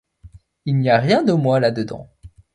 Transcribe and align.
Il 0.65 0.77
n'y 0.79 0.89
a 0.89 0.97
rien 0.97 1.21
de 1.21 1.31
moi 1.33 1.59
là-dedans. 1.59 2.09